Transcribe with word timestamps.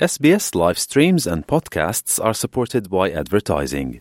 SBS 0.00 0.55
live 0.55 0.79
streams 0.79 1.27
and 1.27 1.45
podcasts 1.45 2.13
are 2.25 2.33
supported 2.33 2.89
by 2.89 3.11
advertising. 3.21 3.99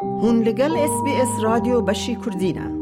هون 0.00 0.42
لگل 0.42 0.76
اس 0.76 0.90
بی 1.04 1.10
اس 1.22 1.28
رادیو 1.42 1.80
بشی 1.80 2.16
کردینه 2.16 2.80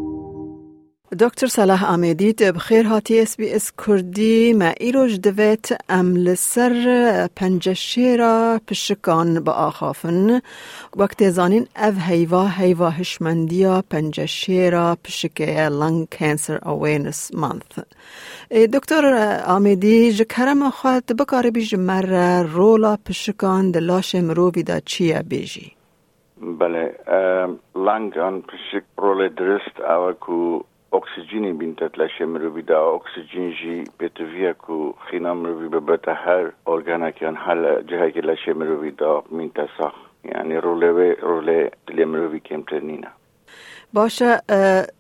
دکتر 1.19 1.47
صلاح 1.47 1.93
آمیدید 1.93 2.43
بخیر 2.43 2.87
هاتی 2.87 3.21
اس 3.21 3.37
بی 3.37 3.55
اس 3.55 3.73
کردی 3.87 4.53
ما 4.53 4.65
ایروش 4.81 5.19
دویت 5.23 5.73
ام 5.89 6.17
لسر 6.17 7.29
پنجشی 7.37 8.17
پشکان 8.69 9.41
با 9.45 9.53
آخافن 9.53 10.41
وقت 10.97 11.29
زانین 11.29 11.67
او 11.77 11.93
هیوا 12.09 12.47
هیوا 12.49 12.91
هشمندیا 12.91 13.83
پنجشی 13.91 14.71
را 14.71 14.97
پشکه 15.05 15.69
لنگ 15.69 16.09
کانسر 16.19 16.59
اوینس 16.69 17.35
مانث 17.35 17.79
دکتر 18.75 19.05
آمیدی 19.47 20.13
جکرم 20.13 20.71
خواهد 20.71 21.17
بکار 21.21 21.51
بیج 21.51 21.75
مر 21.75 22.43
رولا 22.43 22.97
پشکان 22.97 23.71
دلاش 23.71 24.15
مروبی 24.15 24.63
دا 24.63 24.81
چیه 24.81 25.23
بیجی؟ 25.23 25.73
بله 26.41 26.95
لنگ 27.75 28.19
آن 28.19 28.41
پشک 28.41 28.85
رول 28.97 29.29
درست 29.29 29.81
او 29.81 30.13
کو 30.13 30.70
اکسیژنی 30.93 31.53
بینتت 31.53 31.99
لشه 31.99 32.25
مروی 32.25 32.63
دا 32.63 32.91
اکسیژن 32.91 33.51
جی 33.51 33.85
بتویا 34.01 34.53
کو 34.53 34.93
خینا 35.11 35.35
مروی 35.35 35.69
ببتا 35.69 36.15
هر 36.15 36.53
ارگانا 36.67 37.11
که 37.11 37.29
حل 37.29 37.83
جهه 37.83 38.11
که 38.11 38.21
لشه 38.21 38.53
مروی 38.53 38.91
دا 38.91 39.23
یعنی 40.25 40.57
روله 40.57 41.17
روله 41.23 41.71
دلی 41.87 42.05
مروی 42.05 42.41
کمتر 42.41 42.81
نینا 42.81 43.09
باشه 43.93 44.41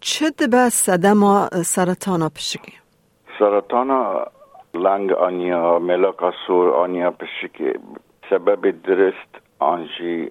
چه 0.00 0.30
دبه 0.30 0.68
سدما 0.68 1.48
سرطانا 1.64 2.28
پشکی؟ 2.28 2.72
سرطانا 3.38 4.26
لنگ 4.74 5.12
آنیا 5.12 5.78
ملاکا 5.78 6.32
سور 6.46 6.70
آنیا 6.70 7.10
پشکی. 7.10 7.72
سبب 8.30 8.82
درست 8.82 9.49
آنجی 9.60 10.30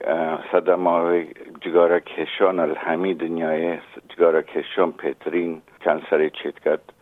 صدمه 0.51 1.27
جگاره 1.61 1.99
کشان 1.99 2.59
الهمی 2.59 3.13
دنیای 3.13 3.77
جگاره 4.09 4.41
کشان 4.41 4.91
پترین 4.91 5.61
کنسر 5.81 6.29
کرد 6.29 6.93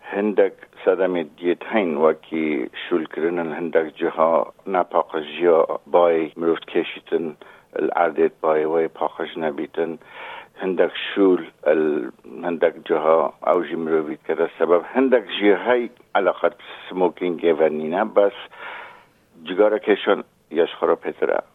هندک 0.00 0.52
صدم 0.84 1.22
دیت 1.22 1.66
هین 1.66 1.96
وکی 1.96 2.70
شول 2.88 3.06
کرنن 3.06 3.52
هندک 3.52 3.96
جها 3.96 4.52
نپاقش 4.66 5.24
جا 5.42 5.80
بای 5.86 6.32
مروفت 6.36 6.66
کشیتن 6.66 7.36
العردت 7.76 8.32
بای 8.40 8.64
وی 8.64 8.88
پاقش 8.88 9.38
نبیتن 9.38 9.98
هندک 10.56 10.92
شول 11.14 11.46
هندک 12.42 12.74
جها 12.84 13.34
اوجی 13.46 13.74
مروفیت 13.74 14.22
کرده 14.28 14.50
سبب 14.58 14.82
هندک 14.94 15.24
جهای 15.40 15.90
علاقت 16.14 16.52
سموکینگ 16.90 17.56
ونینه 17.58 18.04
بس 18.04 18.38
جگاره 19.44 19.78
کشان 19.78 20.24
یشخرا 20.50 20.96
پتره. 20.96 21.53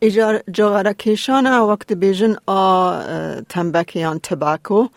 ایجار 0.00 0.42
جغاره 0.52 0.94
کشان 0.94 1.46
وقت 1.46 1.92
بیجن 1.92 2.36
آ 2.46 2.92
تنبکیان 3.48 4.18
تباکو 4.18 4.88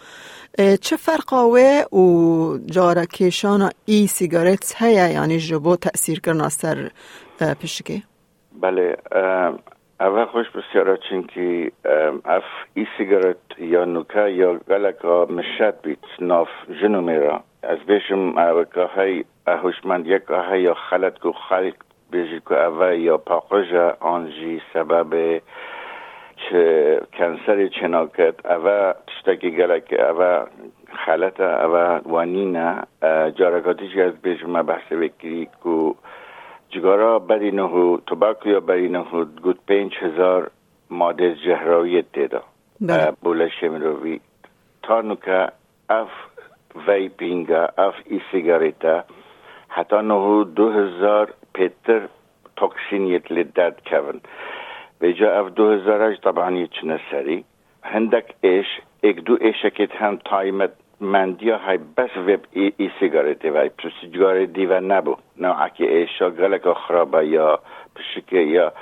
چه 0.81 0.95
فرق 0.95 1.33
و 1.33 2.57
جاره 2.66 3.05
کشان 3.05 3.69
ای 3.85 4.07
سیگارت 4.07 4.75
هیا 4.77 5.07
یعنی 5.07 5.38
جبو 5.38 5.75
تأثیر 5.75 6.19
کرنا 6.19 6.49
سر 6.49 6.89
پشکی؟ 7.39 8.03
بله 8.61 8.95
اول 9.99 10.25
خوش 10.25 10.45
بسیارا 10.49 10.97
چنکی 11.09 11.72
اف 12.25 12.44
ای 12.73 12.85
سیگارت 12.97 13.38
یا 13.57 13.85
نوکا 13.85 14.29
یا 14.29 14.55
گلکا 14.69 15.25
مشد 15.25 15.81
بیت 15.83 16.00
ناف 16.19 16.47
جنو 16.81 17.02
میرا 17.02 17.44
از 17.63 17.77
بیشم 17.88 18.38
اوکا 18.38 18.88
های 18.88 19.23
هوشمند 19.47 20.07
یک 20.07 20.22
یا 20.59 20.73
خلط 20.73 21.19
کو 21.19 21.31
خلق 21.50 21.75
که 22.11 22.65
اوه 22.65 22.97
یا 22.97 23.17
پاقش 23.17 23.73
آنجی 23.99 24.61
سبب 24.73 25.41
چه 26.35 27.01
کنسر 27.13 27.67
چناکت 27.67 28.45
اوه 28.45 28.93
تشتکی 29.07 29.51
گلک 29.51 29.95
اوه 29.99 30.45
خلط 31.05 31.39
اوه 31.39 32.01
وانینا 32.05 32.83
جارکاتی 33.35 33.89
که 33.89 34.03
از 34.03 34.13
بیش 34.21 34.45
ما 34.45 34.63
بحث 34.63 34.94
بکری 34.94 35.49
که 35.63 35.94
جگارا 36.69 37.19
بری 37.19 37.51
نهو 37.51 37.97
تباکو 37.97 38.49
یا 38.49 38.59
بری 38.59 38.89
نهو 38.89 39.25
گود 39.25 39.59
پینچ 39.67 39.94
هزار 40.01 40.51
ماده 40.89 41.35
جهراویت 41.35 42.05
دیدا 42.13 42.44
بولش 43.21 43.63
مروی 43.63 44.19
تا 44.83 45.01
نوکه 45.01 45.47
اف 45.89 46.09
ویپینگا 46.88 47.69
اف 47.77 47.94
ای 48.05 48.21
سیگاریتا. 48.31 49.03
حتی 49.67 49.95
نهو 49.95 50.44
دو 50.44 50.71
هزار 50.71 51.33
پتر 51.55 52.07
توکسین 52.57 53.07
يتلداد 53.07 53.75
كفن 53.85 54.19
بيجا 55.01 55.29
اف 55.39 55.47
دو 55.57 55.71
هزارج 55.71 56.17
طبعا 56.19 56.57
يتشنا 56.57 56.99
سري 57.11 57.43
هندك 57.83 58.35
ايش 58.43 58.81
اك 59.03 59.19
دو 59.19 59.35
اكيد 59.41 59.91
هم 59.99 60.15
تايمت 60.15 60.73
مندیا 61.01 61.57
های 61.57 61.77
بس 61.97 62.17
وب 62.17 62.39
ای, 62.51 62.73
ای 62.77 62.89
سیگارتی 62.99 63.49
وای 63.49 63.69
پرسیجگار 63.69 64.45
دیو 64.45 64.79
نبو. 64.79 65.15
نوعکی 65.38 65.85
ایشا 65.88 66.29
گلک 66.29 66.73
خرابه 66.73 67.27
یا 67.27 67.59
پشکه 67.95 68.38
یا 68.38 68.73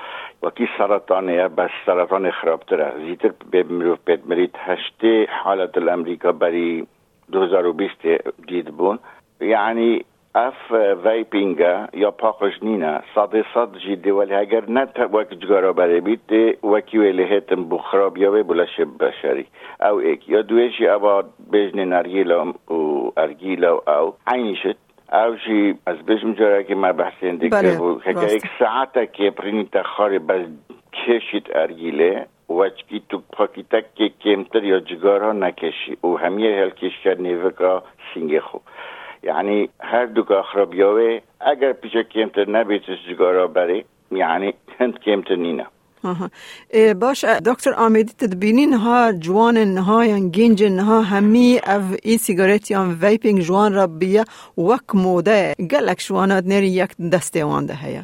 وکی 0.44 0.70
سرطانه 0.78 1.34
یا 1.34 1.48
بس 1.48 1.70
سرطان 1.86 2.32
خرابتره 2.32 2.94
زیتر 3.06 3.32
به 3.52 3.64
مروف 3.64 4.00
بید 4.06 4.28
مرید 4.28 4.56
هشته 4.58 5.28
حالت 5.44 5.78
الامریکا 5.78 6.32
بری 6.32 6.88
2020 7.32 8.08
دید 8.48 8.66
بون. 8.66 9.00
یعنی 9.42 10.06
اف 10.36 10.72
ویپینگا 11.06 11.88
یا 11.94 12.12
پاقش 12.12 12.54
نینا 12.62 13.02
صد 13.16 13.46
صد 13.54 13.78
جدی 13.78 14.12
ولی 14.12 14.34
اگر 14.34 14.70
نه 14.70 14.88
وقت 15.14 15.34
جگارا 15.34 15.74
برای 15.74 16.02
بیت 16.02 16.64
وکی 16.64 16.98
ولی 16.98 17.24
هتم 17.24 17.70
بخراب 17.70 18.18
یا 18.18 18.44
بلش 18.44 18.80
بشری. 19.00 19.46
او 19.82 19.96
ایک. 19.96 20.30
یا 20.30 20.42
دویشی 20.42 20.88
ابا 20.88 21.24
بجن 21.52 21.84
نرگیلا 21.84 22.46
و 22.46 23.12
ارگیلا 23.18 23.74
او. 23.74 24.14
عینی 24.28 24.56
شد 24.56 24.76
او 25.14 25.36
جی 25.36 25.76
از 25.88 25.98
بجم 25.98 26.34
جارا 26.34 26.64
که 26.64 26.76
ما 26.76 26.92
بحثین 26.92 27.36
دیگه 27.36 27.78
بود 27.78 28.04
که 28.04 28.10
یک 28.10 28.44
ساعته 28.60 29.08
که 29.08 29.32
پرینی 29.32 29.70
تخاری 29.74 30.20
بس 30.20 30.46
کشید 30.94 31.50
ارگیله 31.56 32.26
وچکی 32.50 33.04
تو 33.10 33.22
پاکیتک 33.32 33.96
که 33.96 34.10
کمتر 34.24 34.64
یا 34.64 34.80
جگارا 34.80 35.32
نکشی. 35.32 35.98
و 36.04 36.08
همیه 36.08 36.56
هل 36.56 36.70
کش 36.70 37.00
کرد 37.04 37.22
نیوکا 37.22 37.84
سینگه 38.14 38.40
خوب 38.40 38.62
یعنی 39.24 39.70
هر 39.80 40.06
دو 40.06 40.34
اخرابیاوه 40.34 41.20
اگر 41.42 41.74
پیش 41.74 41.92
کمتر 42.14 42.50
نبیتش 42.50 42.98
جگارا 43.10 43.48
بری؟ 43.48 43.86
یعنی 44.12 44.54
هند 44.80 45.00
کمتر 45.00 45.36
نینا. 45.36 45.64
باش 46.94 47.26
دکتر 47.26 47.74
آمیدی 47.74 48.14
تدبینین 48.14 48.74
ها 48.74 49.12
جوان 49.12 49.78
ها 49.78 50.06
یا 50.06 50.20
گنج 50.20 50.64
ها 50.64 51.02
همی 51.02 51.60
او 51.68 51.96
ای 52.04 52.18
سیگارت 52.18 52.72
یا 52.72 52.96
ویپینگ 53.02 53.40
جوان 53.40 53.74
را 53.74 53.88
بیا 53.88 54.24
وک 54.58 54.96
موده. 54.96 55.54
گلک 55.72 56.02
شوانات 56.02 56.44
نری 56.46 56.68
یک 56.68 56.92
دسته 57.14 57.44
وانده 57.46 57.74
هیا. 57.74 58.04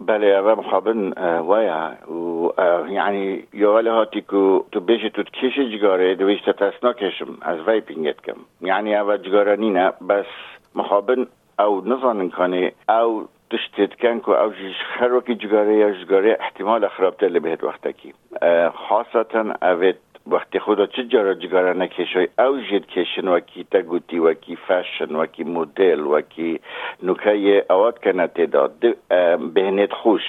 بله 0.00 0.26
اول 0.26 0.54
مخابن 0.54 1.12
ویا 1.50 1.92
و 2.10 2.50
یعنی 2.90 3.42
یوالی 3.52 3.88
هاتی 3.88 4.20
که 4.20 4.60
تو 4.72 4.80
بیشی 4.80 5.10
تو 5.10 5.22
کشی 5.22 5.78
جگاره 5.78 6.14
دویش 6.14 6.40
تتسنا 6.42 6.92
کشم 6.92 7.38
از 7.42 7.58
ویپینگت 7.68 8.22
کم. 8.22 8.36
یعنی 8.60 8.94
اول 8.94 9.16
جگاره 9.16 9.56
بس 10.08 10.26
مخابن 10.74 11.26
او 11.58 11.82
نظانن 11.84 12.30
کنه 12.30 12.72
او 12.88 13.28
تشتت 13.50 13.94
کن 14.00 14.20
که 14.20 14.28
او 14.28 14.52
خرو 14.98 15.20
که 15.20 15.34
جگاره 15.34 15.76
یا 15.76 15.90
جگاره 15.90 16.36
احتمال 16.40 16.88
خرابتر 16.88 17.26
لبهت 17.26 17.64
وقتکی. 17.64 18.14
خاصتا 18.88 19.44
اوید 19.62 19.96
وقتی 20.30 20.58
خدا 20.58 20.86
چه 20.86 21.04
جارا 21.04 21.34
جگاره 21.34 21.72
نکشای 21.72 22.28
او 22.38 22.60
جد 22.60 22.86
کشن 22.86 23.28
وکی 23.28 23.64
تگوتی 23.70 24.18
وکی 24.18 24.56
فشن 24.56 25.14
وکی 25.16 25.44
مدل 25.44 26.00
وکی 26.00 26.60
نوکای 27.02 27.62
اواد 27.70 27.98
کنه 28.04 28.26
تعداد. 28.26 28.72
بهنت 29.54 29.92
خوش. 29.92 30.22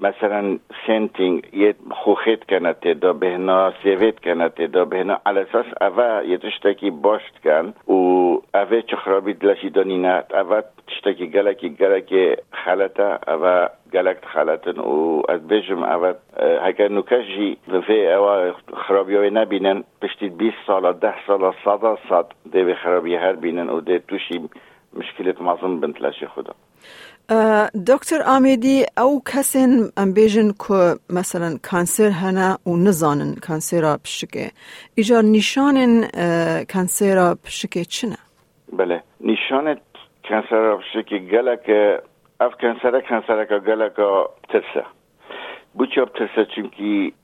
مثلا 0.00 0.58
سنتینگ 0.86 1.48
یه 1.52 1.74
خوخت 1.90 2.44
کنه 2.50 2.72
تعداد 2.72 3.18
بهنا 3.18 3.72
سیویت 3.82 4.20
کنه 4.20 4.48
تعداد 4.48 4.88
بهنا 4.88 5.20
على 5.26 5.40
اساس 5.40 5.66
اوه 5.80 6.26
یه 6.28 6.38
تشتکی 6.38 6.90
باشت 6.90 7.34
کن. 7.44 7.74
و 7.88 7.92
اوه 7.92 8.82
چه 8.86 8.96
خرابی 8.96 9.34
دلشی 9.34 9.70
دانی 9.70 9.98
نه. 9.98 10.24
اوه 10.34 10.62
تشتکی 10.86 11.26
گلکی 11.26 11.68
گلکی 11.68 12.36
خلطه 12.64 13.18
اوه 13.28 13.68
گلک 13.96 14.24
خلطن 14.34 14.78
و 14.80 15.22
از 15.28 15.40
بجم 15.48 15.82
اوه 15.82 16.12
هکر 16.38 16.88
نوکشی 16.88 17.58
في 17.86 18.14
اوه 18.14 18.54
خرابی 18.88 19.16
های 19.16 19.30
نبینن 19.30 19.84
پشتید 20.02 20.36
20 20.36 20.56
سال 20.66 20.92
ده 20.92 21.14
سال 21.26 21.52
صد 21.64 21.98
صد 22.08 22.26
ده 22.52 22.74
خرابی 22.74 23.14
هر 23.14 23.32
بینن 23.32 23.68
و 23.68 23.80
ده 23.80 23.98
توشی 23.98 24.48
مشکلت 24.94 25.40
مازم 25.40 25.80
بنت 25.80 25.96
خدا 26.34 26.54
دکتر 27.86 28.22
آمیدی 28.26 28.84
او 28.98 29.22
کسین 29.34 29.90
ام 29.96 30.12
بیجن 30.12 30.52
که 30.68 30.94
مثلا 31.10 31.58
کانسر 31.70 32.08
هنه 32.08 32.56
و 32.66 32.76
نزانن 32.76 33.34
کانسر 33.48 33.96
پشکه 33.96 34.50
ایجا 34.94 35.20
نشان 35.20 36.06
کانسر 36.72 37.34
پشکه 37.34 37.84
چنه؟ 37.84 38.16
بله 38.72 39.02
نشانت 39.20 39.78
کنسر 40.28 40.76
بشه 40.76 41.02
که 41.02 41.18
گلک 42.40 42.52
اف 42.52 42.60
کنسر 42.60 43.00
کنسر 43.00 43.44
که 43.44 43.58
گلک 43.58 43.92
ترسه 44.48 44.84
بچه 45.78 46.04
ترسه 46.04 46.44
چون 46.44 46.70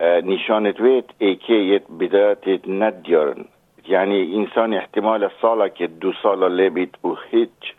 نشانت 0.00 0.80
وید 0.80 1.10
ای 1.18 1.36
که 1.36 1.52
یه 1.52 1.82
بدایت 2.00 2.68
ندیارن 2.68 3.44
یعنی 3.88 4.36
انسان 4.36 4.74
احتمال 4.74 5.30
سالا 5.42 5.68
که 5.68 5.86
دو 5.86 6.12
سالا 6.22 6.46
لبید 6.46 6.98
و 7.04 7.08
هیچ 7.30 7.74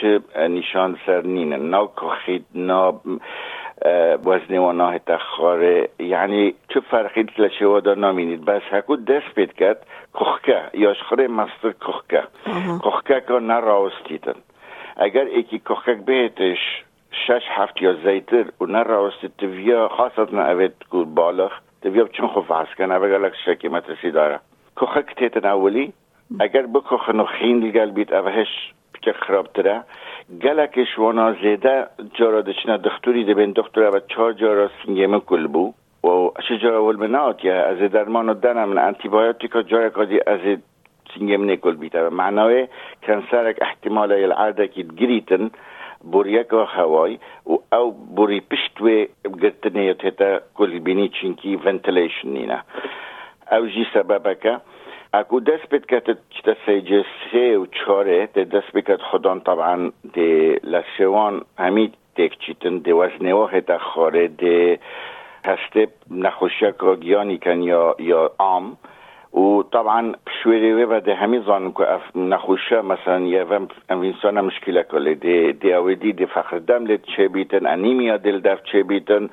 چه 0.00 0.20
نشان 0.48 0.98
سر 1.06 1.22
نینه 1.22 1.56
نا 1.56 1.90
کخید 1.96 2.44
نا 2.54 3.00
وزن 4.24 4.58
و 4.58 4.72
ناه 4.72 4.98
تخاره 4.98 5.88
یعنی 5.98 6.54
چه 6.68 6.80
فرقی 6.80 7.26
لشه 7.38 7.66
وادا 7.66 7.94
نامینید 7.94 8.44
بس 8.44 8.62
هکو 8.70 8.96
دست 8.96 9.34
بید 9.34 9.52
کرد 9.52 9.86
کخکه 10.14 10.62
یا 10.74 10.94
شخره 10.94 11.28
مستر 11.28 11.72
کخکه 11.80 12.22
کخکه 12.82 13.22
که 13.28 13.32
نراستیدن 13.32 14.34
اگر 14.96 15.24
ایکی 15.24 15.58
کخکه 15.58 15.94
بهتش 15.94 16.58
شش 17.26 17.42
هفت 17.48 17.82
یا 17.82 17.92
زیتر 17.92 18.44
و 18.60 18.66
نراستید 18.66 19.32
تویا 19.38 19.88
خاصت 19.88 20.34
نه 20.34 20.50
اوید 20.50 20.72
کل 20.90 21.04
بالغ 21.04 21.52
تویا 21.82 22.08
چون 22.08 22.26
خوب 22.26 22.44
فحص 22.44 22.68
کنه 22.78 23.30
شکی 23.44 23.68
مترسی 23.68 24.10
داره. 24.10 24.40
کخک 24.76 25.14
تیتن 25.16 25.46
اولی 25.46 25.92
اگر 26.40 26.66
نو 27.14 27.24
خین 27.24 27.64
لگل 27.64 27.90
بید 27.90 28.14
اوهش 28.14 28.72
که 29.02 29.12
خراب 29.12 29.46
تره 29.46 29.82
گلکش 30.42 30.98
وانا 30.98 31.32
زیده 31.32 31.86
جارا 32.14 32.40
دچنا 32.40 32.76
دختوری 32.76 33.24
دبین 33.24 33.52
دکتر 33.56 33.90
و 33.90 34.00
چهار 34.08 34.32
جارا 34.32 34.70
سنگیم 34.86 35.20
کل 35.20 35.46
بو. 35.46 35.72
و 36.04 36.30
منات 36.98 37.44
یا 37.44 37.66
از 37.66 37.78
درمان 37.78 38.32
دنم 38.32 38.68
من 38.68 38.78
انتیبیوتیکا 38.78 39.62
جارا 39.62 39.90
کادی 39.90 40.20
از 40.26 40.40
بیتا. 41.78 42.10
معنای 42.10 42.68
کنسرک 43.02 43.56
احتمال 43.62 44.12
العاده 44.12 44.68
که 44.68 44.82
گریتن 44.82 45.50
بوریک 46.12 46.52
و 46.52 46.56
هوای 46.56 47.18
و 47.46 47.56
او 47.76 47.92
بوری 48.16 48.40
پشتوی 48.40 49.08
گرتنه 49.42 49.84
یتیتا 49.84 50.40
کل 50.54 50.78
بینی 50.78 51.08
چینکی 51.08 51.56
ونتلیشن 51.56 52.28
نینا. 52.28 52.58
او 53.52 53.66
جی 53.66 53.86
سببکه 53.94 54.60
اكو 55.14 55.40
دست 55.40 55.74
بتكت 55.74 56.18
تسيج 56.44 57.04
سي 57.30 57.56
وشوري 57.56 58.26
دست 58.26 58.74
بكت 58.74 59.00
خدان 59.02 59.40
طبعا 59.40 59.92
دي 60.14 60.60
لسيوان 60.64 61.40
همي 61.58 61.92
تيك 62.16 62.34
چيتن 62.34 62.82
دي 62.82 62.92
وزنه 62.92 63.34
واحد 63.34 63.76
خاره 63.76 64.26
دي 64.26 64.78
هسته 65.46 65.88
نخوشک 66.10 66.84
گیانی 67.00 67.38
کن 67.38 67.62
یا 67.62 67.96
یا 67.98 68.30
عام. 68.38 68.76
و 69.36 69.62
طبعا 69.62 70.14
بشويري 70.26 70.84
و 70.84 70.98
ده 71.00 71.14
همي 71.14 71.40
ظن 71.40 71.72
كو 71.72 71.82
اف 71.82 72.16
نخوشه 72.16 72.82
مثلا 72.82 73.26
يا 73.26 73.44
فم 73.44 73.68
انسان 73.90 74.44
مشكله 74.44 74.82
كله 74.82 75.12
دي 75.12 75.52
دي 75.52 75.76
اودي 75.76 76.12
دي 76.12 76.26
فخر 76.26 76.58
دم 76.58 76.86
لت 76.86 77.04
چه 77.04 77.26
بيتن 77.26 77.66
انيميا 77.66 78.16
دل 78.16 78.40
دف 78.40 78.60
چه 78.64 78.82
بيتن 78.82 79.28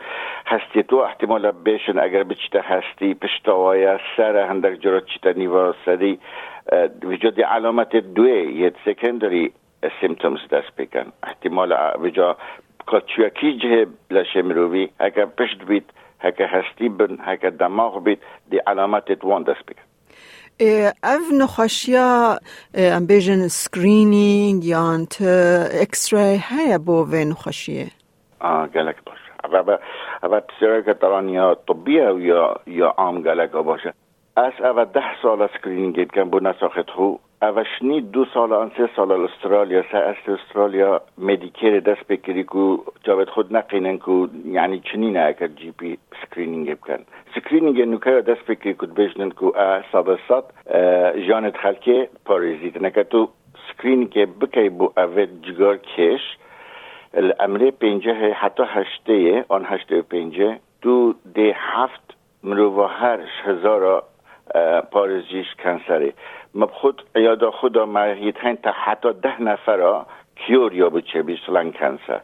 هستی 0.46 0.84
تو 0.84 0.96
احتمال 1.04 1.52
بشن 1.52 2.00
اگر 2.00 2.24
بچته 2.24 2.62
هستی 2.62 3.14
پشتوایا 3.14 4.00
سر 4.18 4.38
هندک 4.52 4.80
جرا 4.80 5.00
چیتا 5.00 5.32
نیوا 5.32 5.74
سری 5.86 6.20
وجود 7.04 7.42
علامت 7.42 7.96
دوی 7.96 8.54
یه 8.54 8.74
سکندری 8.86 9.52
سیمتومز 10.02 10.40
دست 10.52 10.76
بکن. 10.78 11.12
احتمال 11.24 11.74
وجا 12.00 12.38
کچوکی 12.88 13.58
جه 13.58 13.88
مروی 14.42 14.90
اگر 15.00 15.26
پشت 15.26 15.64
بیت 15.66 15.84
هکه 16.20 16.46
هستی 16.46 16.90
بن 16.90 17.18
هکه 17.22 17.50
دماغ 17.50 18.04
بیت 18.04 18.20
دی 18.50 18.58
علامت 18.58 19.26
وان 19.26 19.44
دست 19.44 19.66
بکن. 19.66 19.93
اف 21.04 21.22
نخاشیا 21.40 22.38
ام 22.74 23.06
بیجن 23.06 23.48
سکرینینگ 23.48 24.66
یا 24.66 24.82
انت 24.82 25.22
اکس 25.82 26.14
ری 26.14 26.42
هیا 26.50 26.78
بو 26.78 27.06
و 27.06 27.16
نخاشیه؟ 27.16 27.88
گلک 28.76 28.96
باشه. 29.06 29.32
اول 29.44 29.78
اول 30.24 30.42
که 30.86 30.94
طبعا 30.94 31.24
یا 31.24 31.58
طبیه 31.68 32.16
یا 32.68 32.88
عام 32.98 33.22
گلک 33.22 33.52
باشه. 33.52 33.94
از 34.38 34.54
اول 34.64 34.86
ده 34.86 35.22
سال 35.22 35.50
سکرینینگ 35.58 36.12
کن 36.12 36.30
بو 36.30 36.40
نساخت 36.40 36.90
خو 36.90 37.16
اوشنی 37.44 38.02
دو 38.02 38.26
سال 38.34 38.54
آن 38.54 38.72
سه 38.78 38.90
سال 38.96 39.12
استرالیا 39.12 39.82
سه 39.92 39.98
است 39.98 40.30
استرالیا 40.30 41.02
مدیکر 41.18 41.80
دست 41.80 42.08
بکری 42.08 42.44
کو 42.44 42.78
جاوید 43.04 43.30
خود 43.30 43.56
نقینن 43.56 43.98
کو 43.98 44.28
یعنی 44.46 44.80
چنین 44.80 45.18
اگر 45.18 45.48
جی 45.48 45.72
پی 45.72 45.98
سکرینینگ 46.22 46.76
بکن. 46.76 47.04
سکرینینگ 47.36 47.82
نوکه 47.82 48.22
دست 48.22 48.46
بکری 48.48 48.74
کود 48.74 48.94
بجنن 48.94 49.32
کو 49.32 49.52
صد 49.92 50.20
صد 50.28 50.44
جانت 51.28 51.58
خلکه 51.58 52.10
پاریزید. 52.26 52.84
نکه 52.86 53.04
تو 53.04 53.30
سکرینینگ 53.68 54.40
بکی 54.40 54.70
بو 54.70 54.92
اوید 54.98 55.42
جگار 55.42 55.78
کش 55.78 56.38
الامره 57.14 57.72
پنجه 57.72 58.34
حتی 58.34 58.64
هشته 58.68 59.46
آن 59.50 59.66
هشته 59.66 60.02
پنجه 60.02 60.60
دو 60.82 61.14
ده 61.36 61.56
هفت 61.58 62.16
مروه 62.44 62.92
هر 62.92 63.20
هزار 63.44 64.04
پارزیش 64.92 65.48
کنسره 65.64 66.14
ما 66.54 66.68
خود 66.68 67.04
یاد 67.16 67.50
خدا 67.50 67.86
مرهیت 67.86 68.62
تا 68.62 68.72
حتی 68.72 69.10
ده 69.14 69.42
نفر 69.42 70.06
کیور 70.36 70.74
یا 70.74 70.90
بچه 70.90 71.22
بیش 71.22 71.50
لنگ 71.50 71.74
کنسر 71.74 72.22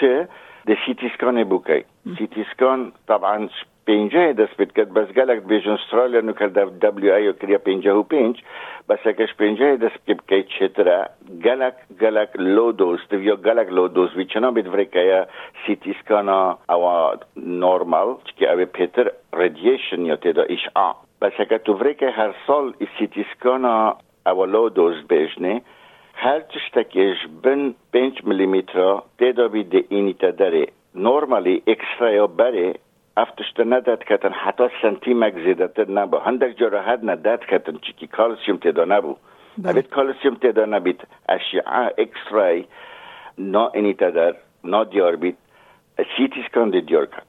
چه؟ 0.00 0.28
ده 0.66 0.76
سیتیسکان 0.86 1.44
بوکی. 1.44 1.84
سیتیسکان 2.18 2.92
طبعا 3.08 3.48
پنجه 3.88 4.32
دست 4.32 4.56
بید 4.56 4.72
کرد 4.72 4.94
بس 4.94 5.08
گلک 5.18 5.42
بیش 5.50 5.66
استرالیا 5.66 6.20
نو 6.20 6.32
کرد 6.32 6.58
دبلیو 6.80 7.14
ای 7.14 7.32
کریا 7.32 7.58
پنجه 7.58 7.92
و 7.92 8.02
پنج 8.02 8.42
بس 8.88 8.98
اکش 9.04 9.34
پنجه 9.34 9.76
دست 9.76 9.98
بید 10.06 10.20
که 10.28 10.42
چتره 10.42 11.08
گلک 11.44 11.74
گلک 12.00 12.28
لو 12.36 12.72
دوز 12.72 12.98
یا 13.12 13.36
گلک 13.36 13.68
لو 13.68 13.88
دوز 13.88 14.16
وی 14.16 14.24
چنا 14.24 14.50
بید 14.50 14.68
ورکه 14.68 15.00
یا 15.00 15.26
سیتی 15.66 15.96
سکانا 16.00 16.58
او 16.68 17.10
نورمال 17.36 18.14
که 18.36 18.52
او 18.52 18.64
پیتر 18.64 19.10
ردیشن 19.32 20.04
یا 20.04 20.16
تیدا 20.16 20.42
اشعا 20.42 20.92
بس 21.20 21.32
اکه 21.38 21.58
تو 21.58 21.78
سیتی 22.98 23.26
سکانا 23.34 23.96
او 24.26 24.46
لو 24.46 24.68
دوز 24.68 24.96
بیشنه 25.08 25.62
هر 26.14 26.40
تشتکش 26.40 27.16
بن 27.42 27.74
پنج 27.92 28.20
ملیمتر 28.24 29.02
تیدا 29.18 29.48
بید 29.48 29.86
اینی 29.88 30.14
تداره 30.14 30.66
نورمالی 30.94 31.62
اکسترا 31.66 32.12
یا 32.12 32.26
بره 32.26 32.74
افتشت 33.22 33.60
نداد 33.60 34.04
کتن 34.04 34.32
حتی 34.32 34.64
سنتی 34.82 35.14
مک 35.14 35.34
زیدتر 35.44 35.90
نبو 35.90 36.16
هندک 36.26 36.52
جا 36.58 36.82
حد 36.88 37.10
نداد 37.10 37.44
کتن 37.50 37.76
چی 37.82 38.06
کالسیوم 38.06 38.56
تدا 38.56 38.84
نبو. 38.84 39.16
اوید 39.64 39.88
کالسیوم 39.88 40.34
تدا 40.34 40.64
نبید. 40.64 41.00
اشعه 41.28 41.92
اکس 41.98 42.22
رای 42.30 42.64
نا 43.38 43.64
اینی 43.74 43.94
تدر 43.94 44.34
نا 44.64 44.84
دیار 44.84 45.16
بید. 45.16 45.36
سیتی 46.16 46.42
سکان 46.48 46.70
دی 46.70 46.80
دیار 46.80 47.06
کن 47.06 47.22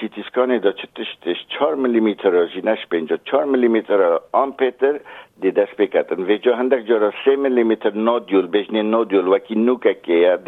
سیتی 0.00 0.22
سکان 0.28 0.58
دا 0.58 0.72
چتشتش 0.72 1.38
چار 1.48 1.74
ملیمتر 1.74 2.46
جینش 2.46 2.86
پینجا 2.90 3.16
چار 3.24 3.44
ملیمتر 3.44 4.18
آن 4.32 4.52
پیتر 4.52 5.00
دی 5.42 5.50
دست 5.50 5.76
بکتن 5.76 6.20
و 6.22 6.36
جا 6.36 6.56
هندک 6.56 6.82
جا 6.88 7.10
سه 7.24 7.36
ملیمتر 7.36 7.92
نادیول 7.94 8.46
بجنی 8.46 8.82
نادیول 8.82 9.26
وکی 9.28 9.54
نوکه 9.54 9.94
که 10.02 10.38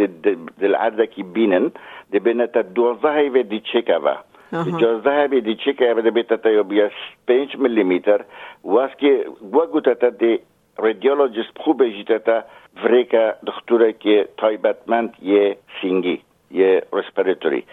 دل 0.60 0.74
عرضه 0.74 1.08
بینن. 1.34 1.72
دی 2.10 2.18
بینتا 2.18 2.62
دوازده 2.62 3.30
و 3.30 3.42
دی 3.42 3.60
چکه 3.60 3.94
و 3.94 4.14
اجازه 4.54 5.28
دی 5.28 5.54
چه 5.54 5.72
که 5.72 5.94
بده 5.94 6.10
بیت 6.10 6.34
تا 6.34 6.62
بیا 6.62 6.90
5 7.28 7.56
میلیمتر 7.58 8.24
واس 8.64 8.90
که 8.98 9.24
وگو 9.52 9.80
تا 9.80 10.10
دی 10.10 10.38
رادیولوژیست 10.78 11.58
خوب 11.58 11.88
جیتا 11.88 12.18
تا 12.18 12.44
وریکا 12.84 13.34
دکتوره 13.46 13.92
که 13.92 14.28
تایبتمند 14.36 15.16
یه 15.22 15.56
سینگی 15.80 16.20
یه 16.50 16.82
رسپیراتوری 16.92 17.64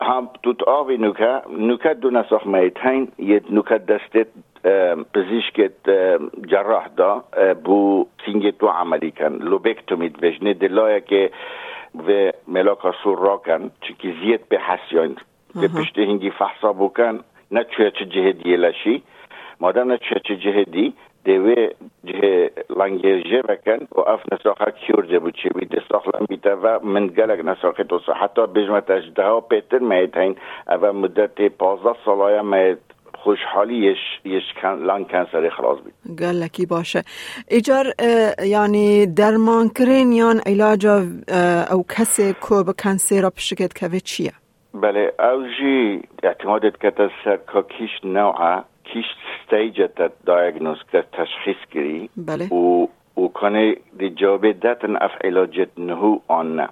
هم 0.00 0.28
توت 0.42 0.62
آوی 0.62 0.96
نوکا 0.96 1.42
نوکا 1.58 1.92
دو 1.92 2.10
نساخ 2.10 2.46
مایتین 2.46 3.08
یه 3.18 3.40
نوکا 3.50 3.78
دستت 3.78 4.26
پزیشکت 5.14 5.72
جراح 6.46 6.88
دا 6.96 7.24
بو 7.64 8.06
سینگی 8.24 8.52
تو 8.52 8.66
عملی 8.68 9.10
کن 9.10 9.32
لوبکتومی 9.32 10.08
دوشنه 10.08 10.54
دلایه 10.54 11.00
که 11.00 11.30
و 12.08 12.32
ملاکا 12.48 12.92
سور 13.02 13.18
را 13.18 13.36
کن 13.36 13.70
چکی 13.80 14.14
زیت 14.22 14.48
به 14.48 14.58
حسیان 14.58 15.16
که 15.60 15.68
پشت 15.68 15.98
هنگی 15.98 16.30
فحصا 16.30 16.72
بکن 16.72 17.20
نه 17.50 17.64
چه 17.76 17.92
چه 17.98 18.04
جهدی 18.04 18.56
لشی 18.56 19.02
مادام 19.60 19.92
نه 19.92 19.98
چه 19.98 20.20
چه 20.28 20.36
جهدی 20.36 20.94
دوی 21.24 21.70
جه 22.04 22.50
لنگیرجه 22.76 23.42
بکن 23.42 23.86
و 23.92 24.00
اف 24.00 24.20
نساخه 24.32 24.72
کیورجه 24.86 25.18
بود 25.18 25.34
چه 25.42 25.48
بید 25.48 25.82
ساخلم 25.92 26.26
بیتا 26.28 26.58
و 26.62 26.80
من 26.82 27.06
گلک 27.06 27.40
نساخه 27.44 27.84
تو 27.84 28.00
حتی 28.20 28.46
بجمت 28.46 28.90
اجده 28.90 29.22
ها 29.22 29.40
پیتر 29.40 29.78
میتین 29.78 30.36
او 30.68 30.92
مدت 30.92 31.48
پازده 31.48 31.94
سالایا 32.04 32.42
میت 32.42 32.78
خوشحالی 33.14 33.96
یش 34.24 34.42
لان 34.64 35.04
کنسر 35.04 35.48
خلاص 35.48 35.78
بید 35.84 36.18
گلکی 36.18 36.66
باشه. 36.66 37.02
ایجار 37.48 37.86
یعنی 38.46 39.06
درمان 39.06 39.68
کرین 39.68 40.12
یا 40.12 40.34
علاج 40.46 40.86
او 41.72 41.84
کسی 41.88 42.32
که 42.32 42.62
به 42.66 42.72
کنسر 42.72 43.30
پشکت 43.30 43.74
که 43.74 44.00
چیه؟ 44.00 44.32
بله 44.74 45.12
اوجی 45.18 46.02
اعتمادت 46.22 46.80
که 46.80 47.10
سر 47.24 47.36
که 47.36 47.62
کیش 47.62 48.04
نوعه 48.04 48.62
کیش 48.84 49.06
ستیج 49.46 49.82
تا 49.96 50.08
دایگنوز 50.26 50.82
که 50.92 51.04
تشخیص 51.12 51.56
گیری. 51.72 52.10
بله. 52.16 52.48
و 52.48 52.86
وكان 53.16 53.76
دي 53.98 54.10
جوابي 54.10 54.52
داتن 54.52 54.96
اف 54.96 55.12
علاجت 55.24 55.68
نهو 55.78 56.18
آن 56.30 56.68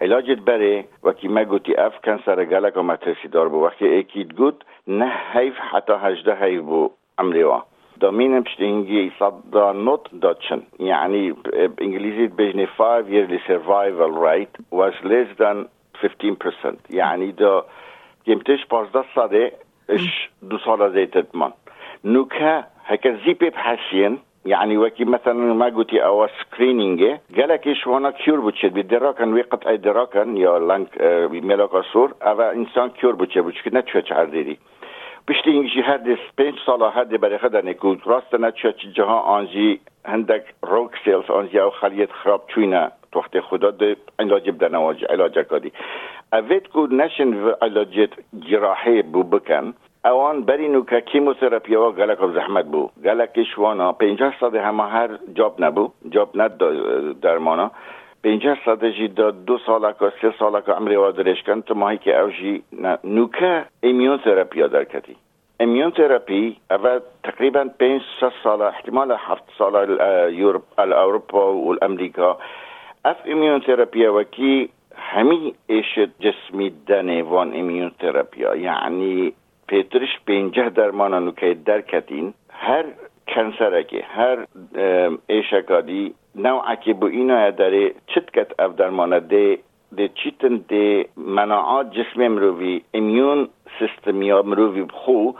علاجت 0.00 0.38
بره 0.38 0.84
وكي 1.02 1.28
ما 1.28 1.42
قلتي 1.42 1.86
اف 1.86 1.98
كانسر 2.02 2.44
قالك 2.44 2.76
وما 2.76 2.96
ترسي 2.96 3.28
دار 3.28 3.48
بو. 3.48 3.66
وكي 3.66 3.98
اكيد 3.98 4.38
قلت 4.38 4.62
نه 4.86 5.12
هيف 5.32 5.58
حتى 5.58 5.92
هجده 5.92 6.34
هيف 6.34 6.62
بو 6.62 6.90
عمريوا 7.18 7.60
دامين 7.96 8.40
بشتينجي 8.40 9.12
صدا 9.20 9.72
نوت 9.72 10.08
داتشن 10.12 10.62
يعني 10.80 11.34
بانجليزي 11.78 12.26
بيجني 12.26 12.66
5 12.66 13.02
yearly 13.08 13.38
survival 13.48 14.10
rate 14.10 14.54
was 14.72 14.94
less 15.04 15.28
than 15.38 15.68
15% 16.08 16.74
يعني 16.90 17.30
دا 17.30 17.62
يمتش 18.26 18.66
15 18.70 19.06
ساده 19.14 19.52
اش 19.90 20.30
دو 20.42 20.58
سالا 20.58 20.88
زيتت 20.88 21.34
من. 21.34 21.50
نوكا 22.04 22.64
هكا 22.86 23.18
زيبي 23.26 23.50
بحسين 23.50 24.18
يعني 24.46 24.78
وكي 24.78 25.04
مثلا 25.04 25.54
ما 25.54 25.66
قلتي 25.66 26.04
او 26.04 26.28
سكرينينج 26.40 27.02
قالك 27.36 27.66
ايش 27.66 27.86
وانا 27.86 28.10
كيور 28.10 28.52
بدراكن 28.64 29.34
وقت 29.34 29.66
اي 29.66 29.76
دراكن 29.76 30.36
يا 30.36 30.58
لانك 30.58 30.88
ملاك 31.30 31.74
اصور 31.74 32.14
اوا 32.22 32.52
انسان 32.52 32.90
كيور 32.90 33.14
بوتشت 33.14 33.38
بوتشت 33.38 33.68
نتشوش 33.68 34.12
عرديري 34.12 34.58
بشتين 35.28 35.68
شي 35.68 35.82
هاد 35.82 36.18
بينش 36.38 36.58
صلاة 36.66 37.00
هاد 37.00 37.14
بري 37.14 37.38
خدا 37.38 37.60
نكود 37.60 38.00
راست 38.06 38.34
نتشوش 38.34 38.86
جها 38.86 39.38
انجي 39.38 39.80
هندك 40.06 40.54
روك 40.64 40.94
سيلز 41.04 41.30
انجي 41.30 41.62
او 41.62 41.70
خليت 41.70 42.12
خراب 42.12 42.40
چوينه 42.54 42.90
وقت 43.16 43.40
خدا 43.40 43.70
ده 43.70 43.96
علاج 44.18 44.50
بدن 44.50 44.74
علاج 45.10 45.38
کادی 45.38 45.72
اوید 46.32 46.68
کو 46.68 46.86
نشن 46.86 47.48
علاجت 47.62 48.10
جراحی 48.50 49.02
بو 49.02 49.22
بکن. 49.22 49.74
اوان 50.04 50.42
بری 50.42 50.68
نو 50.68 50.84
که 50.84 51.00
کیموتراپی 51.00 51.74
و 51.74 51.90
گلک 51.92 52.18
زحمت 52.34 52.64
بو. 52.64 52.90
گلک 53.04 53.42
شوانا. 53.54 53.92
50 53.92 54.34
ساده 54.40 54.62
همه 54.62 54.82
هر 54.82 55.10
جاب 55.34 55.64
نبو. 55.64 55.90
جاب 56.10 56.30
ند 56.34 56.58
درمانا. 57.20 57.70
50 58.24 58.58
ساده 58.64 58.92
جی 58.92 59.08
دا 59.08 59.30
دو 59.30 59.58
ساله 59.66 59.94
که 59.98 60.12
سه 60.22 60.34
ساله 60.38 60.60
که 60.60 60.72
عمری 60.72 60.96
وادرش 60.96 61.42
کن. 61.42 61.60
تو 61.60 61.74
ماهی 61.74 61.98
که 61.98 62.20
او 62.20 62.30
جی 62.30 62.62
نوکه 63.04 63.64
ایمیون 63.80 64.18
تراپی 64.18 64.68
در 64.68 64.84
کتی. 64.84 65.16
ایمیون 65.60 65.90
تراپی 65.90 66.56
اول 66.70 67.00
تقریبا 67.22 67.68
5 67.78 68.02
ساله 68.42 68.64
احتمال 68.64 69.12
7 69.12 69.42
ساله 69.58 69.78
الاوروبا 69.78 70.64
الاوروبا 70.78 71.52
والامریکا 71.52 72.38
اف 73.04 73.16
ایمیون 73.24 73.60
تراپی 73.60 74.06
وکی 74.06 74.68
همی 74.96 75.54
ایشت 75.66 76.20
جسمی 76.20 76.72
دنه 76.86 77.22
وان 77.22 77.52
ایمیون 77.52 77.90
تراپیا 77.98 78.56
یعنی 78.56 79.32
پیترش 79.66 80.08
پینجه 80.26 80.70
درمانانو 80.70 81.30
که 81.30 81.56
در 81.66 81.80
کتین 81.80 82.34
هر 82.50 82.84
کنسرکی 83.28 84.00
هر 84.00 84.46
ایشکادی 85.26 86.14
نوع 86.34 86.74
که 86.74 86.94
بو 86.94 87.06
اینا 87.06 87.50
داره 87.50 87.94
چت 88.06 88.30
کت 88.30 88.60
اف 88.60 88.76
درمانه 88.76 89.20
ده 89.20 89.58
ده 89.96 90.08
چیتن 90.08 90.56
ده 90.68 91.08
مناعات 91.16 91.90
جسم 91.90 92.28
مروی 92.28 92.82
ایمیون 92.92 93.48
سیستم 93.78 94.22
یا 94.22 94.42
مروی 94.42 94.82
بخو 94.82 95.32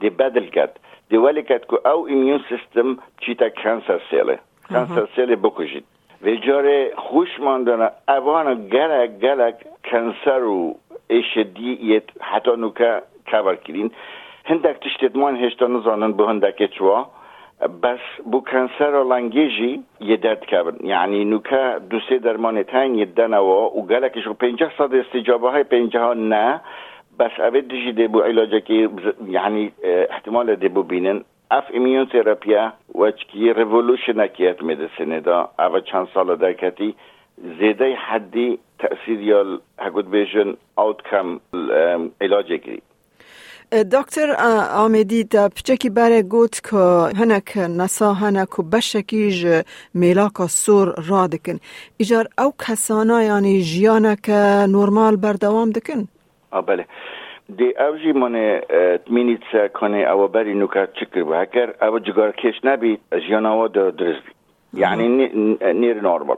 ده 0.00 0.10
بدل 0.10 0.46
کت. 0.46 0.70
ده 1.10 1.18
ولی 1.18 1.42
کت 1.42 1.66
که 1.70 1.88
او 1.88 2.06
ایمیون 2.06 2.40
سیستم 2.48 2.98
چیتا 3.20 3.48
کنسر 3.48 4.00
سیله. 4.10 4.38
کنسر 4.68 5.08
سیله 5.16 5.36
بکشید. 5.36 5.84
و 6.22 6.34
جاره 6.34 6.92
خوش 6.96 7.40
ماندن 7.40 7.90
اوان 8.08 8.68
گلک 8.68 9.10
گلک 9.10 9.54
کنسر 9.84 10.44
و 10.44 10.74
ایشدیت 11.08 12.02
حتی 12.20 12.50
نوکه 12.50 13.02
کبر 13.32 13.54
کرین 13.54 13.90
هندک 14.44 14.80
تشتید 14.80 15.16
من 15.16 15.36
هشتا 15.36 15.66
نزانن 15.66 16.12
به 16.12 16.26
هندک 16.26 16.66
چوا. 16.66 17.06
بس 17.82 17.98
بو 18.30 18.40
کنسر 18.40 19.04
لنگیجی 19.04 19.82
یه 20.00 20.16
درد 20.16 20.46
کبر. 20.46 20.72
یعنی 20.84 21.24
نوکه 21.24 21.80
دو 21.90 22.00
سه 22.08 22.18
درمان 22.18 22.62
تین 22.62 22.94
یه 22.94 23.04
دنوا 23.04 23.76
و 23.76 23.86
گلکش 23.86 24.26
و 24.26 24.34
پینجه 24.34 24.70
ساد 24.78 24.94
استجابه 24.94 25.50
های 25.50 25.64
پینجه 25.64 26.00
ها 26.00 26.14
نه. 26.14 26.60
بس 27.18 27.40
اوید 27.40 27.68
دیجی 27.68 27.92
دی 27.92 28.08
بو 28.08 28.20
علاجه 28.20 28.60
که 28.60 28.88
یعنی 29.28 29.72
احتمال 30.10 30.54
دی 30.54 30.68
بو 30.68 30.82
بینن. 30.82 31.24
اف 31.52 31.64
ایمیون 31.70 32.06
تراپیا 32.06 32.72
وچکی 32.94 33.52
ریولوشن 33.52 34.20
اکیت 34.20 34.62
مدیسینه 34.62 35.20
دا 35.20 35.50
او 35.58 35.80
چند 35.80 36.08
سال 36.14 36.36
در 36.36 36.52
کتی 36.52 36.94
زیده 37.58 37.94
حدی 37.94 38.58
تأثیر 38.78 39.20
یا 39.20 39.60
هگود 39.78 40.10
بیشن 40.10 40.54
آوتکم 40.76 41.40
علاج 42.20 42.52
گیری 42.52 42.82
دکتر 43.92 44.28
آمدی 44.76 45.24
دا 45.24 45.48
پچکی 45.48 45.90
بره 45.90 46.22
گوت 46.22 46.60
که 46.70 46.76
هنک 47.20 47.56
نسا 47.56 48.12
هنک 48.12 48.58
و 48.58 48.62
بشکیج 48.62 49.62
میلاکا 49.94 50.46
سور 50.46 50.94
را 51.08 51.26
دکن. 51.26 51.58
ایجار 51.96 52.26
او 52.38 52.52
کسانا 52.68 53.22
یعنی 53.22 53.62
جیانا 53.62 54.14
که 54.14 54.66
نورمال 54.68 55.16
بردوام 55.16 55.70
دکن؟ 55.70 56.08
آه 56.50 56.66
بله. 56.66 56.86
دی 57.48 57.74
اوجی 57.78 58.12
من 58.12 58.60
تمینیت 59.06 59.72
کنه 59.74 59.98
او 59.98 60.28
بری 60.28 60.54
نوکا 60.54 60.86
چکر 60.86 61.22
با 61.22 61.34
هکر 61.40 61.86
او 61.86 61.98
جگار 61.98 62.32
کش 62.32 62.54
نبید 62.64 63.00
جیانا 63.26 63.58
و 63.58 63.68
درز 63.68 63.98
بید 63.98 64.34
یعنی 64.74 65.08
نیر 65.72 66.00
نورمال. 66.00 66.36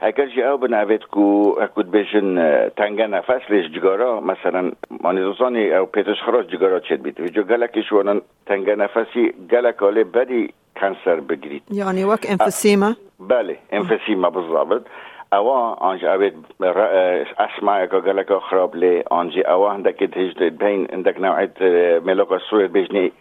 اگر 0.00 0.26
جی 0.26 0.42
او 0.42 0.58
بنوید 0.58 1.04
کو 1.04 1.54
اکود 1.60 1.90
بیشن 1.90 2.68
تنگه 2.68 3.06
نفس 3.06 3.50
لیش 3.50 3.66
جگارا 3.72 4.20
مثلا 4.20 4.70
مانی 5.00 5.20
دوستانی 5.20 5.72
او 5.72 5.86
پیتش 5.86 6.22
خراج 6.26 6.48
جگارا 6.48 6.80
چید 6.80 7.02
بید 7.02 7.20
و 7.20 7.26
جو 7.26 7.42
گلکش 7.42 7.92
ونن 7.92 8.20
تنگه 8.46 8.74
نفسی 8.74 9.32
گلک 9.50 9.82
آله 9.82 10.04
بری 10.04 10.52
کنسر 10.76 11.20
بگیرید. 11.20 11.62
یعنی 11.70 12.04
وک 12.04 12.26
انفسیما 12.28 12.92
بله 13.20 13.56
انفسیما 13.70 14.30
بالضبط 14.30 14.82
اوا 15.32 15.72
آنج 15.72 16.04
اسماء 17.38 17.86
که 17.86 18.00
گلک 18.00 18.38
خراب 18.38 18.76
لی. 18.76 19.02
آنجی 19.10 19.42
اوا 19.42 19.76
تجد 19.82 20.42
بین 20.42 20.88
هندک 20.92 21.20
نوعیت 21.20 21.62
ملوک 22.06 22.28
سویر 22.50 22.66
بجنی 22.66 23.12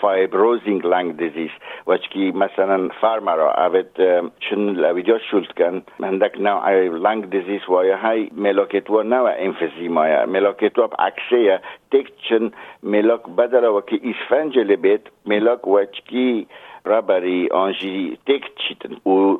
فایبروزینگ 0.00 0.86
لنگ 0.86 1.16
دیزیز. 1.16 1.50
وچکی 1.86 2.32
مثلا 2.32 2.88
فارمرا 3.00 3.52
اوید 3.52 3.96
چن 4.40 4.60
لویدیا 4.60 5.18
شولت 5.18 5.52
کن 5.58 5.82
هندک 6.00 6.40
نوع 6.40 6.70
لنگ 7.08 7.30
دیزیز 7.30 7.60
وای 7.68 7.90
های 7.90 8.30
ملاکت 8.36 8.90
و 8.90 9.02
نوع 9.02 9.30
انفزیما 9.36 10.08
یا 10.08 10.26
ملاکت 10.26 10.78
و 10.78 10.88
عکسه 10.98 11.40
یا 11.40 11.58
تک 11.92 12.12
چن 12.28 12.50
ملاک 12.82 13.22
بدل 13.38 13.64
وکی 13.64 14.00
اسفنج 14.04 14.58
لبیت 14.58 15.00
ملاک 15.26 15.68
وچکی 15.68 16.46
رابری 16.84 17.48
آنجی 17.50 18.18
تک 18.26 18.42
چیتن. 18.56 19.10
و 19.10 19.36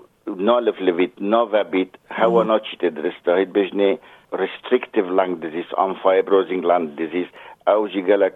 ناو 1.21 1.65
بیت 1.71 1.89
هوا 2.11 2.43
ناچیت 2.43 2.85
درست 2.85 3.25
دهید 3.25 3.53
بجنه 3.53 3.99
restrictive 4.33 5.09
lung 5.19 5.33
disease, 5.45 5.71
unfibrosing 5.85 6.63
lung 6.71 6.97
disease, 6.97 7.31
او 7.67 7.89
جی 7.89 8.03
گلک 8.03 8.33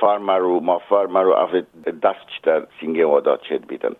فارمر 0.00 0.42
و 0.42 0.60
ما 0.60 0.78
فارمر 0.78 1.26
و 1.26 1.32
افت 1.32 1.90
دست 2.02 2.26
چتر 2.36 2.66
سینگه 2.80 3.06
وادا 3.06 3.36
چید 3.36 3.66
بیدن 3.66 3.94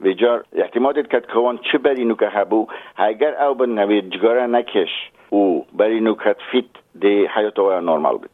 و 0.00 0.12
جار 0.12 0.44
احتمالت 0.52 1.06
کد 1.06 1.26
کوان 1.32 1.58
چه 1.72 1.78
بری 1.78 2.04
نو 2.04 2.14
که 2.14 2.26
هبو 2.26 2.66
هاگر 2.96 3.42
او 3.42 3.54
بن 3.54 3.70
نوی 3.70 4.02
جگاره 4.02 4.46
نکش 4.46 4.88
او 5.30 5.66
بری 5.72 6.00
نو 6.00 6.14
کد 6.14 6.36
فیت 6.52 6.64
دی 7.00 7.26
حیات 7.26 7.58
و 7.58 7.80
نورمال 7.80 8.18
بید 8.18 8.30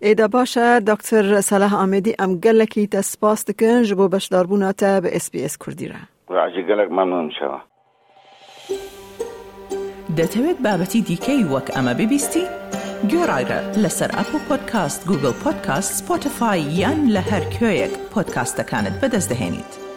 ایدا 0.00 0.28
باشه 0.28 0.80
دکتر 0.80 1.40
صلاح 1.40 1.82
آمدی 1.82 2.14
ام 2.18 2.40
گلکی 2.40 2.86
تسپاس 2.86 3.44
دکن 3.44 3.82
جبو 3.82 4.08
بشداربونا 4.08 4.72
تا 4.72 5.00
به 5.00 5.16
اس 5.16 5.30
بی 5.30 5.44
اس 5.44 5.58
کردی 5.58 5.88
را 5.88 6.19
گلک 6.68 6.90
ممنون 6.92 7.30
شوه 7.38 7.60
دەتەوێت 10.18 10.58
بابەتی 10.66 11.02
دیکەی 11.08 11.44
وەک 11.52 11.66
ئەمە 11.74 11.94
ببیستی؟ 12.00 12.44
گۆڕایرە 13.10 13.60
لەسەر 13.82 14.10
ئەپ 14.18 14.30
و 14.34 14.38
پۆدکاست 14.48 15.00
گوگل 15.08 15.34
پۆدکاست 15.42 15.92
سپۆتفاای 15.98 16.60
یان 16.80 16.98
لە 17.14 17.22
هەر 17.30 17.44
کوێیەک 17.54 17.94
پۆدکاستەکانت 18.12 18.94
بەدەستدەێنیت. 19.00 19.89